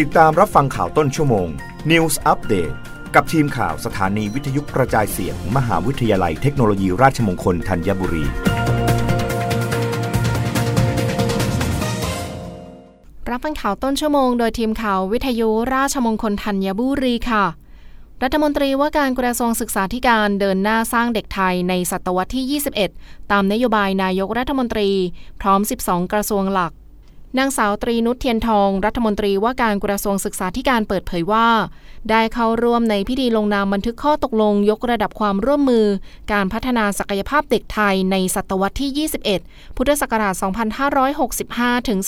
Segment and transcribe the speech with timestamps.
[0.00, 1.48] ติดตามรับฟังข่าวต้นชั่วโมง
[1.90, 2.74] News Update
[3.14, 8.24] กับทีมข่าวสถานีวิทยุกระจายเสียงมมหาวิทยาลัยเทคโนโลยีราชมงคลธัญบุรี
[13.30, 17.44] รับฟังข่าวต้นชั่วโมงโดยทีมข่าววิทยุราชมงคลธัญบุรีค่ะ
[18.22, 22.60] รัฐมนตรีว่าการกระทรวงศึกษาธิการเดินหน้าสร้างเด็กไทยในศตวรรษที่
[23.00, 24.90] 21 ตามนโยบายนายกรัฐมนตรี
[25.40, 26.72] พร้อม 12 กระทรวงหลัก
[27.38, 31.48] นางสาวตรีนุชเทียนทอง รัฐมนตรีว่าการกระทรวงศึกษาธิการเปิดเผยว่า
[32.10, 35.86] ได้เข้าร่วมในพิธีลงนามบันทึกข้อตกลงยกระดับความร่วมมือ
[36.32, 39.08] การพัฒนาศักยภาพเด็กไทยในศตวรรษที่
[39.40, 40.34] 21 พุทธศักราช
[41.10, 41.98] 2565 ถึง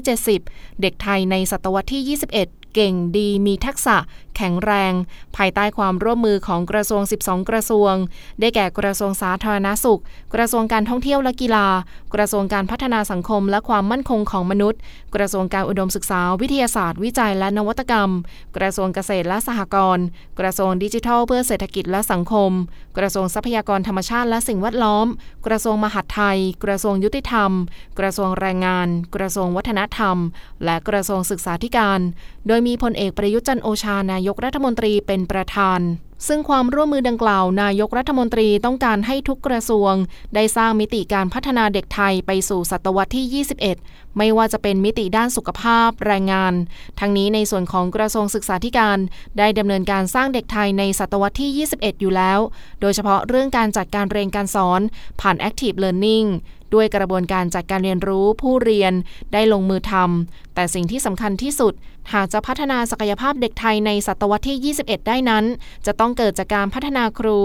[0.00, 3.96] 2570 เด็กไทยในศตวรรษที่ 21 เก่งดีมีทักษะ
[4.36, 4.92] แข็งแรง
[5.36, 7.94] ภายใต้ความร่วมมือของกระทรวง 12 กระทรวง
[8.40, 10.00] ได้แก่กระทรวงสาธารณสุข
[10.34, 11.66] กระทรวงการท่องเที่ยวและกีฬา
[12.14, 14.80] กระทรวงการพัฒนาสังคมและความมั่นคงของมนุษย์
[15.14, 18.10] กระทรวงการอุดมศึกษา วิทยาศาสตร์ วิจัยและนวัตกรรม
[18.56, 20.04] กระทรวงเกษตรและสหกรณ์
[20.40, 22.50] กระทรวงดิจิทัลเพื่อเศรษฐกิจและสังคม
[22.98, 25.06] กระทรวงทรัพยากรธรรมชาติและสิ่งแวดล้อม
[25.46, 27.50] กระทรวงมหาดไทย กระทรวงยุติธรรม
[27.98, 30.16] กระทรวงแรงงาน กระทรวงวัฒนธรรม
[30.64, 32.00] และกระทรวงศึกษาธิการ
[32.46, 35.80] โดยมีพลเอกประยุทธ์จันทร์โอชานายยกรัฐมนตรีเป็นประธาน
[36.26, 39.92] ซึ่งความร่วมมือดังกล่าว นายกรัฐมนตรีต้องการให้ทุกกระทรวง
[40.34, 43.44] ได้สร้างมิติการพัฒนาเด็กไทยไปสู่ศตวรรษที่
[43.84, 46.54] 21 ไม่ว่าจะเป็นมิติด้านสุขภาพ แรงงาน
[47.00, 48.98] ทั้งนี้ในส่วนของกระทรวงศึกษาธิการ
[49.38, 52.38] ได้ดำเนินการสร้างเด็กไทยในศตวรรษที่ 21 อยู่แล้ว
[52.80, 54.80] โดยเฉพาะเรื่องการจัดการเรียนการสอน
[55.20, 56.28] ผ่าน Active Learning
[56.74, 58.92] ด้วยกระบวนการจัดการเรียนรู้ผู้เรียน
[59.32, 61.74] ได้ลงมือทำแต่สิ่งที่สำคัญที่สุด
[62.14, 65.44] หากจะพัฒนาศักยภาพเด็กไทยในศตวรรษที่ 21 ได้นั้น
[65.86, 67.38] จะต้ององเกิดจากการพัฒนาครู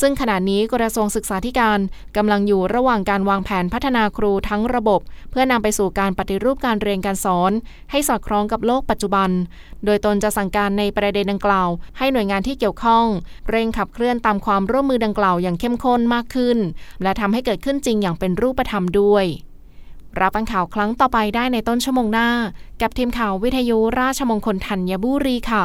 [0.00, 1.78] ซึ่งขณะนี้กระทรวงศึกษาธิการ
[2.16, 7.52] กำลังอยู่ระหว่างการวางแผนพัฒนาครูทั้งระบบ เพื่อนำไปสู่การปฏิรูปการเรียนการสอน
[7.90, 9.30] ให้สอดคล้องกับโลกปัจจุบัน
[9.84, 13.06] โดยตนจะสั่งการในประเด็นดังกล่าว ให้หน่วยงานที่เกี่ยวข้อง
[13.50, 16.58] เร่งขับเคลื่อนตามความร่วมมือดังกล่าวอย่างเข้มข้นมากขึ้น
[17.02, 19.26] และทำให้เกิดขึ้นจริงอย่างเป็นรูปธรรมด้วย
[20.20, 22.28] รับฟังข่าวครั้งต่อไปได้ในต้นชั่วโมงหน้า
[22.82, 25.64] กับทีมข่าววิทยุราชมงคลธัญบุรีค่ะ